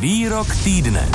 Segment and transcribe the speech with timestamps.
[0.00, 1.08] Výrok týdne.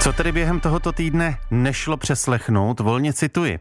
[0.00, 3.58] Co tedy během tohoto týdne nešlo přeslechnout, volně cituji.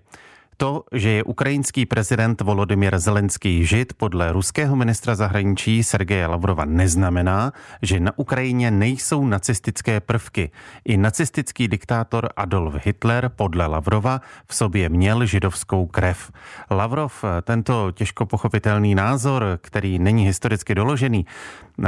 [0.62, 7.50] To, že je ukrajinský prezident Volodymyr Zelenský žid podle ruského ministra zahraničí Sergeje Lavrova neznamená,
[7.82, 10.52] že na Ukrajině nejsou nacistické prvky.
[10.86, 16.32] I nacistický diktátor Adolf Hitler podle Lavrova v sobě měl židovskou krev.
[16.70, 21.26] Lavrov tento těžko pochopitelný názor, který není historicky doložený,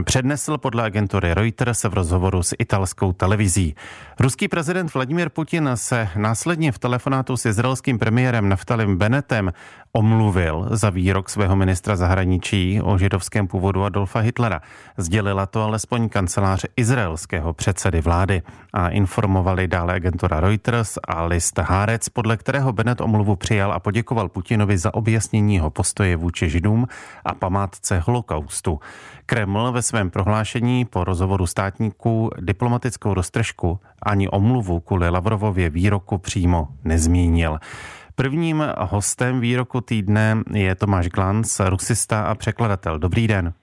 [0.03, 3.75] přednesl podle agentury Reuters v rozhovoru s italskou televizí.
[4.19, 9.51] Ruský prezident Vladimir Putin se následně v telefonátu s izraelským premiérem Naftalim Benetem
[9.91, 14.61] omluvil za výrok svého ministra zahraničí o židovském původu Adolfa Hitlera.
[14.97, 18.41] Sdělila to alespoň kancelář izraelského předsedy vlády
[18.73, 24.29] a informovali dále agentura Reuters a list Hárec, podle kterého Bennett omluvu přijal a poděkoval
[24.29, 26.87] Putinovi za objasnění jeho postoje vůči židům
[27.25, 28.79] a památce holokaustu.
[29.25, 36.67] Kreml ve svém prohlášení po rozhovoru státníků diplomatickou roztržku ani omluvu kvůli Lavrovově výroku přímo
[36.83, 37.59] nezmínil.
[38.15, 42.99] Prvním hostem výroku týdne je Tomáš Glanc, rusista a překladatel.
[42.99, 43.53] Dobrý den.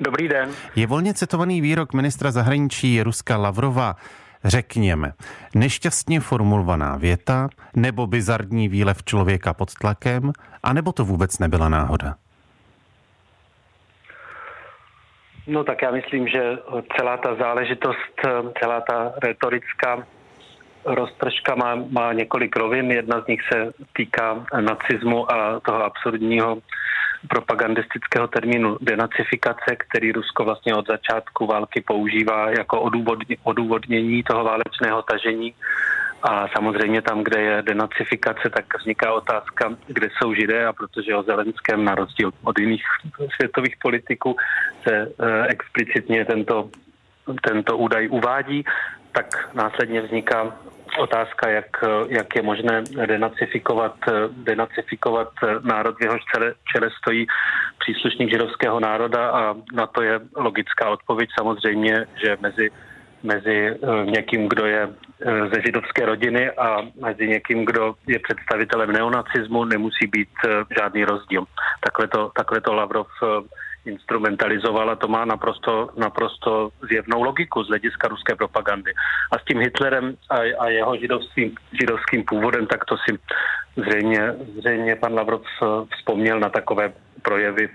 [0.00, 0.50] Dobrý den.
[0.76, 3.96] Je volně citovaný výrok ministra zahraničí Ruska Lavrova,
[4.44, 5.12] řekněme,
[5.54, 12.14] nešťastně formulovaná věta, nebo bizardní výlev člověka pod tlakem, anebo to vůbec nebyla náhoda?
[15.46, 16.58] No tak já myslím, že
[16.96, 18.20] celá ta záležitost,
[18.62, 20.06] celá ta retorická
[20.84, 22.90] roztržka má, má několik rovin.
[22.90, 26.58] Jedna z nich se týká nacismu a toho absurdního
[27.28, 32.90] propagandistického termínu denacifikace, který Rusko vlastně od začátku války používá jako
[33.42, 35.54] odůvodnění toho válečného tažení.
[36.22, 41.22] A samozřejmě tam, kde je denacifikace, tak vzniká otázka, kde jsou židé a protože o
[41.22, 42.82] Zelenském, na rozdíl od jiných
[43.36, 44.36] světových politiků,
[44.88, 46.70] se eh, explicitně tento,
[47.42, 48.64] tento údaj uvádí,
[49.14, 50.58] tak následně vzniká
[50.98, 53.94] otázka, jak, jak je možné denacifikovat,
[54.30, 55.28] denacifikovat
[55.62, 57.26] národ, v jehož čele, čele stojí
[57.78, 62.70] příslušník židovského národa a na to je logická odpověď samozřejmě, že mezi
[63.24, 68.92] mezi eh, někým, kdo je eh, ze židovské rodiny a mezi někým, kdo je představitelem
[68.92, 70.48] neonacismu, nemusí být eh,
[70.78, 71.44] žádný rozdíl.
[71.80, 73.06] Takhle to, takhle to Lavrov
[73.86, 78.92] instrumentalizoval a to má naprosto, naprosto zjevnou logiku z hlediska ruské propagandy.
[79.32, 83.18] A s tím Hitlerem a, a jeho židovským, židovským původem, tak to si
[83.76, 85.42] zřejmě, zřejmě pan Lavrov
[85.96, 86.92] vzpomněl na takové
[87.22, 87.68] projevy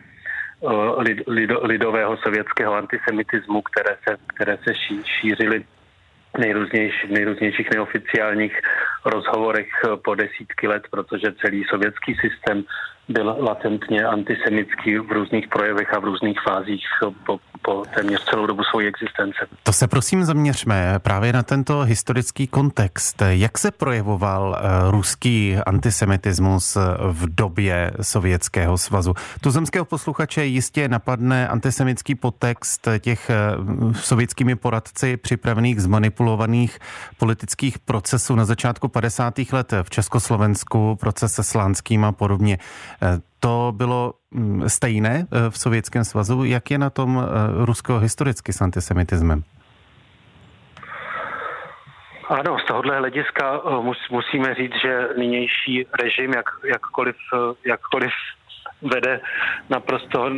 [0.98, 5.66] lid, lid, lidového sovětského antisemitismu, které se, které se ší, šířily
[6.38, 8.62] nejrůznější, nejrůznějších neoficiálních
[9.06, 9.68] rozhovorech
[10.04, 12.64] po desítky let, protože celý sovětský systém
[13.10, 16.84] byl latentně antisemický v různých projevech a v různých fázích
[17.26, 19.48] po, po téměř celou dobu své existence.
[19.64, 23.22] To se prosím zaměřme právě na tento historický kontext.
[23.30, 26.78] Jak se projevoval eh, ruský antisemitismus
[27.12, 29.14] v době Sovětského svazu?
[29.50, 33.36] zemského posluchače jistě napadne antisemický podtext těch eh,
[33.94, 36.80] sovětskými poradci připravených zmanipulovaných
[37.18, 39.34] politických procesů na začátku 50.
[39.52, 42.58] let v Československu, proces se Slánským a podobně.
[43.40, 46.44] To bylo mm, stejné eh, v Sovětském svazu.
[46.44, 49.44] Jak je na tom eh, Rusko historicky s antisemitismem?
[52.30, 57.16] Ano, z tohohle hlediska eh, musíme říct, že nynější režim, jak, jakkoliv,
[57.66, 58.12] jakkoliv
[58.82, 59.20] vede
[59.70, 60.30] naprosto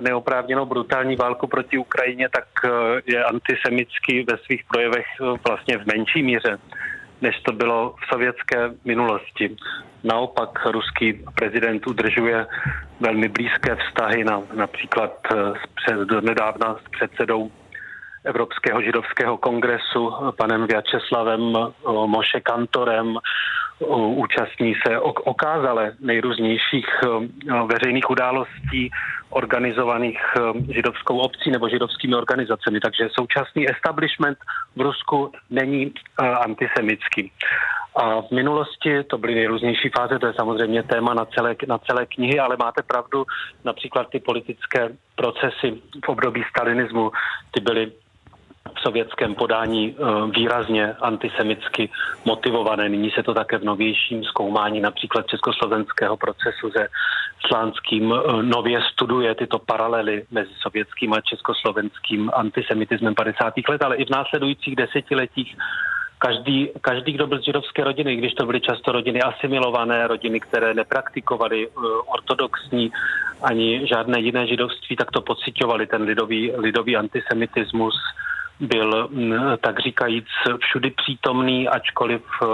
[0.00, 2.44] neoprávněnou brutální válku proti Ukrajině, tak
[3.06, 5.06] je antisemický ve svých projevech
[5.48, 6.58] vlastně v menší míře
[7.22, 9.56] než to bylo v sovětské minulosti.
[10.04, 12.46] Naopak ruský prezident udržuje
[13.00, 15.36] velmi blízké vztahy na, například eh,
[15.74, 17.50] před, do nedávna s předsedou
[18.24, 21.70] Evropského židovského kongresu panem Vyačeslavem eh,
[22.06, 23.18] Moše Kantorem,
[23.86, 26.86] účastní se okázale nejrůznějších
[27.66, 28.90] veřejných událostí
[29.30, 30.20] organizovaných
[30.74, 32.80] židovskou obcí nebo židovskými organizacemi.
[32.80, 34.38] Takže současný establishment
[34.76, 37.32] v Rusku není antisemický.
[37.96, 42.06] A v minulosti to byly nejrůznější fáze, to je samozřejmě téma na celé, na celé
[42.06, 43.24] knihy, ale máte pravdu,
[43.64, 47.12] například ty politické procesy v období stalinismu,
[47.50, 47.92] ty byly
[48.76, 51.90] v sovětském podání eh, výrazně antisemicky
[52.24, 52.88] motivované.
[52.88, 56.88] Nyní se to také v novějším zkoumání například československého procesu se
[57.46, 63.54] Slánským eh, nově studuje tyto paralely mezi sovětským a československým antisemitismem 50.
[63.68, 65.56] let, ale i v následujících desetiletích
[66.18, 70.74] každý, každý, kdo byl z židovské rodiny, když to byly často rodiny asimilované, rodiny, které
[70.74, 72.92] nepraktikovali uh, ortodoxní
[73.42, 77.94] ani žádné jiné židovství, tak to pocitovali, ten lidový, lidový antisemitismus
[78.60, 80.26] byl mm, tak říkajíc
[80.60, 82.48] všudy přítomný, ačkoliv uh,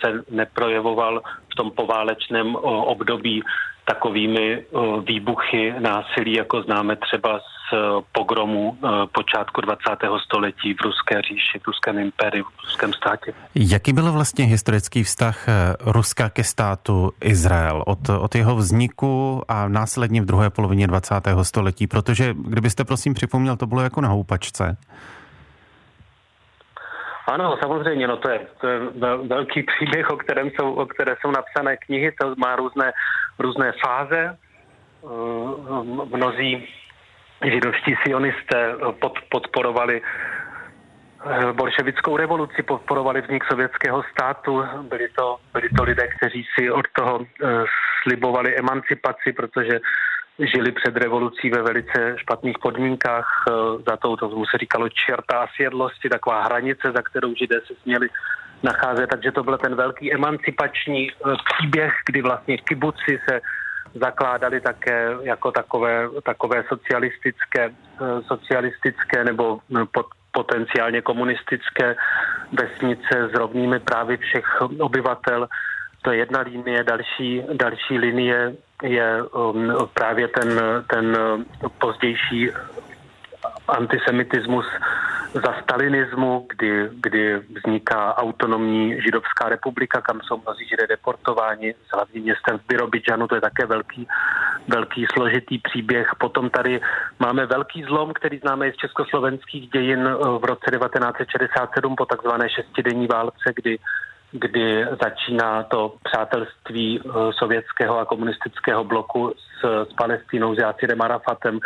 [0.00, 1.22] se neprojevoval
[1.52, 3.42] v tom poválečném uh, období
[3.86, 4.64] takovými
[5.06, 7.74] výbuchy násilí, jako známe třeba z
[8.12, 8.78] pogromu
[9.12, 9.82] počátku 20.
[10.24, 13.34] století v Ruské říši, v Ruském impériu, v Ruském státě.
[13.54, 15.46] Jaký byl vlastně historický vztah
[15.80, 21.14] Ruska ke státu Izrael od, od jeho vzniku a následně v druhé polovině 20.
[21.42, 21.86] století?
[21.86, 24.76] Protože, kdybyste prosím připomněl, to bylo jako na houpačce.
[27.26, 28.78] Ano, samozřejmě, no to je, to je
[29.26, 32.92] velký příběh, o kterém jsou, o které jsou napsané knihy, to má různé,
[33.38, 34.38] různé fáze.
[35.04, 36.68] Eh, mnozí
[37.44, 44.64] židovští sionisté pod, podporovali eh, bolševickou revoluci, podporovali vznik sovětského státu.
[44.82, 47.64] Byli to, byli to lidé, kteří si od toho eh,
[48.02, 49.80] slibovali emancipaci, protože
[50.38, 53.44] žili před revolucí ve velice špatných podmínkách.
[53.48, 53.52] Eh,
[53.90, 58.08] za to, tomu se říkalo čertá sjedlosti, taková hranice, za kterou židé se směli
[58.62, 59.10] nacházet.
[59.10, 61.14] Takže to byl ten velký emancipační eh,
[61.44, 63.40] příběh, kdy vlastně kibuci se
[63.94, 69.60] zakládali také jako takové, takové socialistické, eh, socialistické nebo
[69.92, 71.96] pod, potenciálně komunistické
[72.52, 75.48] vesnice s rovnými právy všech obyvatel.
[76.02, 80.60] To je jedna linie, další, další linie je um, právě ten,
[80.90, 81.18] ten
[81.78, 82.50] pozdější
[83.68, 84.66] antisemitismus
[85.34, 92.22] za stalinismu, kdy, kdy vzniká autonomní židovská republika, kam jsou mnozí židé deportováni s hlavním
[92.22, 94.08] městem v Birobidžanu, to je také velký,
[94.68, 96.10] velký složitý příběh.
[96.18, 96.80] Potom tady
[97.18, 103.06] máme velký zlom, který známe i z československých dějin v roce 1967 po takzvané šestidenní
[103.06, 103.78] válce, kdy
[104.34, 111.60] kdy začíná to přátelství eh, sovětského a komunistického bloku s, s Palestínou, s Jácirem Arafatem.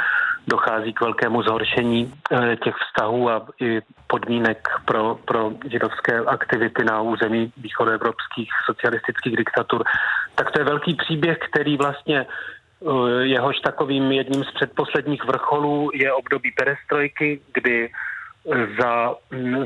[0.47, 7.00] Dochází k velkému zhoršení eh, těch vztahů a i podmínek pro, pro židovské aktivity na
[7.00, 9.85] území východoevropských socialistických diktatur.
[10.35, 16.12] Tak to je velký příběh, který vlastně eh, jehož takovým jedním z předposledních vrcholů je
[16.12, 17.91] období perestrojky, kdy
[18.81, 19.15] za,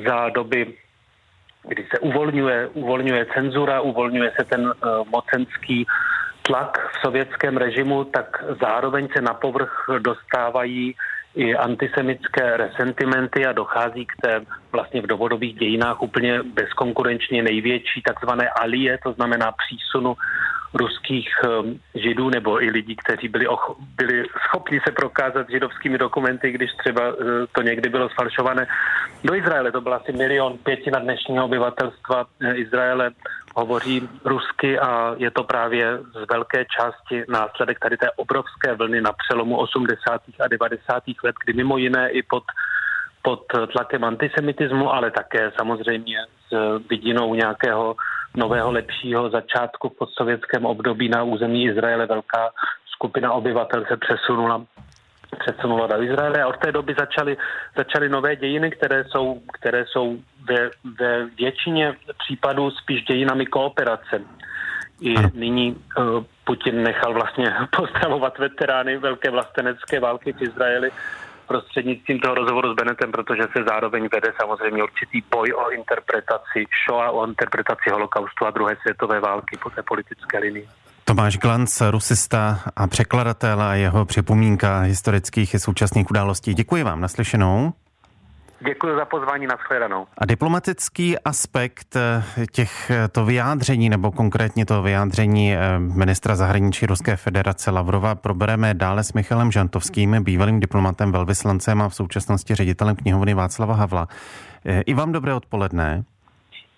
[0.06, 0.74] za doby
[1.68, 4.72] kdy se uvolňuje, uvolňuje cenzura, uvolňuje se ten uh,
[5.08, 5.86] mocenský
[6.42, 10.94] tlak v sovětském režimu, tak zároveň se na povrch dostávají
[11.34, 14.40] i antisemické resentimenty a dochází k té
[14.72, 20.14] vlastně v dovodových dějinách úplně bezkonkurenčně největší takzvané alie, to znamená přísunu
[20.74, 26.52] ruských um, židů nebo i lidí, kteří byli, och, byli schopni se prokázat židovskými dokumenty,
[26.52, 27.16] když třeba uh,
[27.52, 28.66] to někdy bylo sfalšované.
[29.24, 33.10] Do Izraele to byl asi milion pětina dnešního obyvatelstva uh, Izraele
[33.56, 39.12] hovoří rusky a je to právě z velké části následek tady té obrovské vlny na
[39.12, 40.22] přelomu 80.
[40.40, 41.02] a 90.
[41.24, 42.44] let, kdy mimo jiné i pod
[43.22, 46.16] pod tlakem antisemitismu, ale také samozřejmě
[46.48, 47.96] s vidinou nějakého
[48.36, 52.06] nového lepšího začátku v podsovětském období na území Izraele.
[52.06, 52.50] Velká
[52.94, 54.62] skupina obyvatel se přesunula
[55.38, 57.36] přesunula do Izraele a od té doby začaly,
[57.76, 60.70] začaly nové dějiny, které jsou, které jsou ve,
[61.00, 64.22] ve většině případů spíš dějinami kooperace.
[65.00, 70.90] I nyní uh, Putin nechal vlastně postavovat veterány velké vlastenecké války v Izraeli
[71.48, 77.14] prostřednictvím toho rozhovoru s Benetem, protože se zároveň vede samozřejmě určitý boj o interpretaci Shoah,
[77.14, 80.68] o interpretaci holokaustu a druhé světové války po té politické linii.
[81.04, 86.54] Tomáš Glanc, rusista a překladatel a jeho připomínka historických i současných událostí.
[86.54, 87.72] Děkuji vám, naslyšenou.
[88.66, 90.06] Děkuji za pozvání na shledanou.
[90.18, 97.16] A diplomatický aspekt eh, těchto eh, vyjádření, nebo konkrétně to vyjádření eh, ministra zahraničí Ruské
[97.16, 103.34] federace Lavrova probereme dále s Michalem Žantovským, bývalým diplomatem, velvyslancem a v současnosti ředitelem knihovny
[103.34, 104.08] Václava Havla.
[104.86, 106.04] I vám dobré odpoledne.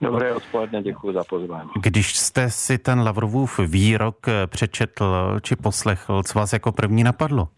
[0.00, 1.71] Dobré odpoledne, děkuji za pozvání.
[1.83, 7.49] Když jste si ten Lavrovův výrok přečetl či poslechl, co vás jako první napadlo?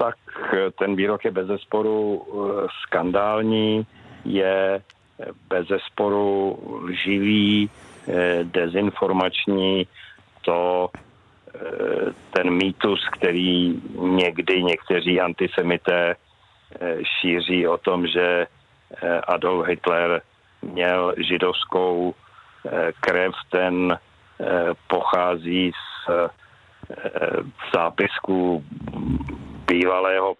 [0.00, 0.16] Tak
[0.78, 3.86] ten výrok je bez zesporu eh, skandální,
[4.24, 4.82] je
[5.48, 6.56] bez zesporu
[6.88, 7.70] lživý,
[8.08, 9.86] eh, dezinformační,
[10.40, 11.60] to eh,
[12.32, 16.16] ten mýtus, který někdy někteří antisemité
[17.02, 18.46] šíří o tom, že
[19.26, 20.22] Adolf Hitler
[20.62, 22.14] měl židovskou
[23.00, 23.98] krev, ten
[24.86, 26.10] pochází z
[27.74, 28.64] zápisků
[29.70, 30.34] bývalého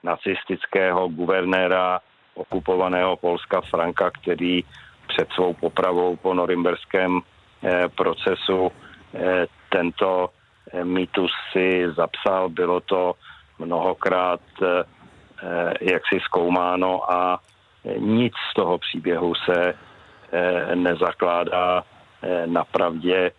[0.00, 2.00] nacistického guvernéra
[2.34, 4.64] okupovaného Polska Franka, který
[5.08, 7.20] před svou popravou po norimberském
[7.96, 8.72] procesu
[9.68, 10.30] tento
[10.84, 12.48] mýtus si zapsal.
[12.48, 13.14] Bylo to
[13.58, 14.40] mnohokrát
[15.80, 17.40] jaksi zkoumáno a
[17.98, 19.74] nic z toho příběhu se
[20.74, 21.84] nezakládá
[22.46, 23.30] na pravdě.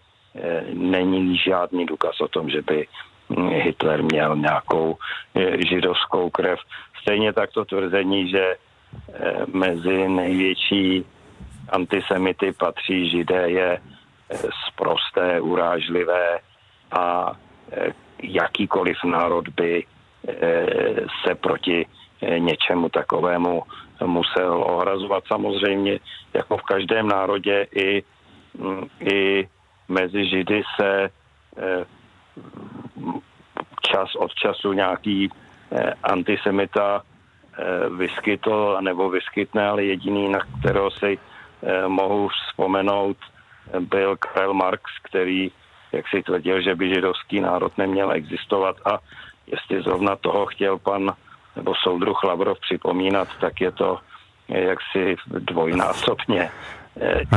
[0.73, 2.87] Není žádný důkaz o tom, že by
[3.35, 4.97] Hitler měl nějakou
[5.35, 6.59] eh, židovskou krev.
[7.01, 11.05] Stejně tak to tvrzení, že eh, mezi největší
[11.69, 13.81] antisemity patří židé, je
[14.67, 16.39] sprosté, eh, urážlivé
[16.91, 17.35] a
[18.23, 19.83] jakýkoliv národ by
[21.25, 21.85] se proti
[22.37, 23.63] něčemu takovému
[24.05, 25.23] musel ohrazovat.
[25.27, 25.99] Samozřejmě,
[26.33, 28.03] jako v každém národě, i,
[28.57, 29.47] mm, i
[29.87, 31.09] mezi Židy se
[33.81, 35.29] čas od času nějaký
[35.71, 43.17] eh, antisemita eh, vyskytl nebo vyskytne, ale jediný, na kterého si eh, mohu vzpomenout,
[43.79, 45.51] byl Karel Marx, který
[45.91, 48.99] jak si tvrdil, že by židovský národ neměl existovat a
[49.47, 51.13] jestli zrovna toho chtěl pan
[51.55, 53.99] nebo soudruh Lavrov připomínat, tak je to
[54.47, 56.51] jaksi dvojnásobně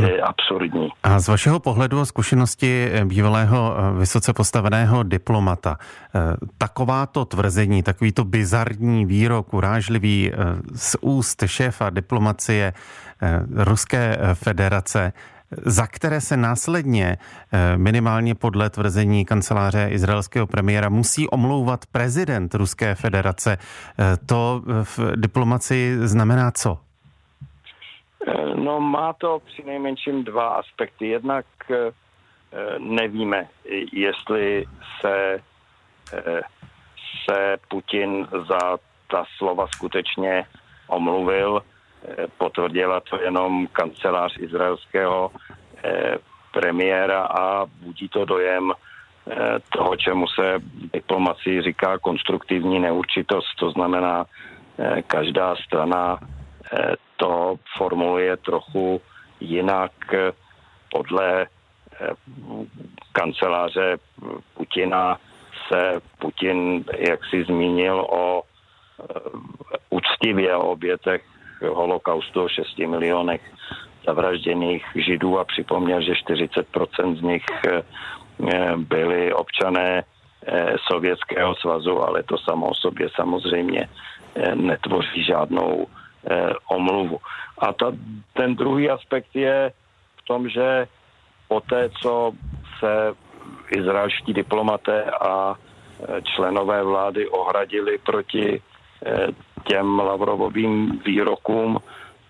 [0.00, 0.88] je absurdní.
[1.02, 6.20] A z vašeho pohledu a zkušenosti bývalého eh, vysoce postaveného diplomata, eh,
[6.58, 10.36] takováto tvrzení, takovýto bizarní výrok, urážlivý eh,
[10.74, 12.72] z úst šéfa diplomacie
[13.54, 15.12] Ruské federace,
[15.66, 17.18] za které se následně
[17.76, 23.58] minimálně podle tvrzení kanceláře izraelského premiéra musí omlouvat prezident Ruské federace.
[24.26, 26.78] To v diplomacii znamená co?
[28.26, 31.08] Eh, no má to při nejmenším dva aspekty.
[31.08, 31.92] Jednak eh,
[32.78, 33.48] nevíme,
[33.92, 34.64] jestli
[35.00, 35.42] se,
[36.12, 36.40] eh,
[37.24, 38.78] se Putin za
[39.10, 40.44] ta slova skutečně
[40.88, 41.62] omluvil.
[42.38, 45.30] Potvrdila to jenom kancelář izraelského
[46.52, 48.72] premiéra a budí to dojem
[49.68, 53.56] toho, čemu se v diplomacii říká konstruktivní neurčitost.
[53.58, 54.24] To znamená,
[55.06, 56.18] každá strana
[57.20, 59.00] to formuluje trochu
[59.40, 59.92] jinak
[60.90, 62.08] podle eh,
[63.12, 63.98] kanceláře
[64.54, 65.18] Putina
[65.68, 69.04] se Putin, jak si zmínil, o eh,
[69.90, 71.22] úctivě o obětech
[71.68, 73.40] holokaustu o 6 milionech
[74.06, 77.82] zavražděných židů a připomněl, že 40% z nich eh,
[78.76, 80.04] byli občané
[80.88, 83.88] Sovětského svazu, ale to samo o sobě samozřejmě
[84.54, 85.99] netvoří žádnou eh,
[86.68, 87.18] omluvu.
[87.58, 87.92] A ta,
[88.32, 89.72] ten druhý aspekt je
[90.16, 90.86] v tom, že
[91.48, 92.32] po té, co
[92.78, 93.14] se
[93.70, 99.26] izraelští diplomaté a eh, členové vlády ohradili proti eh,
[99.68, 101.78] těm Lavrovovým výrokům,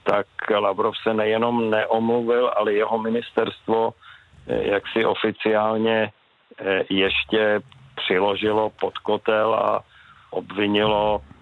[0.03, 3.95] tak Lavrov se nejenom neomluvil, ale jeho ministerstvo
[4.47, 6.13] eh, jak si oficiálně
[6.91, 7.61] ještě
[7.97, 9.81] přiložilo pod kotel a
[10.31, 11.40] obvinilo Eh,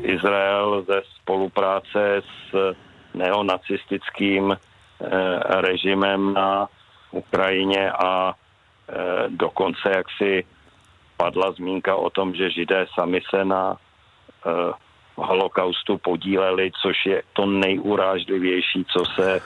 [0.00, 2.74] Izrael ze spolupráce s
[3.14, 4.58] neonacistickým eh,
[5.60, 6.68] režimem na
[7.10, 8.94] Ukrajině a eh,
[9.28, 10.44] dokonce jaksi
[11.16, 13.76] padla zmínka o tom, že židé sami se na
[15.16, 19.40] holokaustu podíleli, což je to nejurážlivější, co se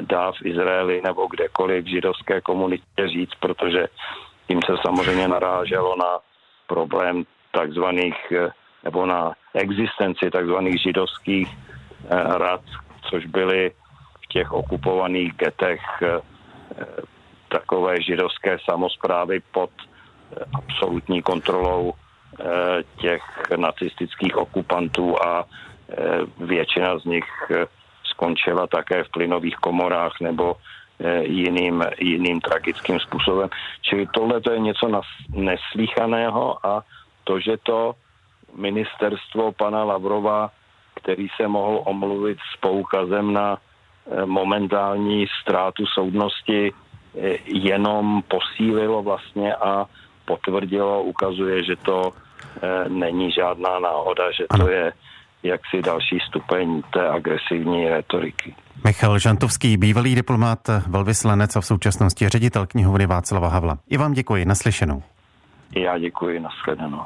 [0.00, 3.86] dá v Izraeli nebo kdekoliv v židovské komunitě říct, protože
[4.46, 6.18] tím se samozřejmě naráželo na
[6.66, 8.32] problém takzvaných
[8.88, 11.58] nebo na existenci takzvaných židovských eh,
[12.40, 12.64] rad,
[13.04, 13.70] což byly
[14.24, 16.20] v těch okupovaných getech eh,
[17.52, 21.92] takové židovské samozprávy pod eh, absolutní kontrolou
[23.00, 23.22] těch
[23.56, 25.44] nacistických okupantů a
[26.38, 27.28] většina z nich
[28.04, 30.56] skončila také v plynových komorách nebo
[31.24, 33.48] jiným, jiným tragickým způsobem.
[33.82, 35.02] Čili tohle to je něco
[35.34, 36.84] neslíchaného a
[37.24, 37.96] to, že to
[38.56, 40.50] ministerstvo pana Lavrova,
[41.02, 49.54] který se mohl omluvit s poukazem na eh, momentální ztrátu soudnosti, eh, jenom posílilo vlastně
[49.54, 49.86] a
[50.24, 52.12] potvrdilo, ukazuje, že to
[52.62, 54.92] eh, není žádná náhoda, že to je
[55.42, 58.54] jaksi další stupeň té agresivní retoriky.
[58.84, 63.78] Michal Žantovský, bývalý diplomat, velvyslanec a v současnosti ředitel knihovny Václava Havla.
[63.88, 65.02] I vám děkuji, naslyšenou.
[65.76, 67.04] Já děkuji, nashledanou.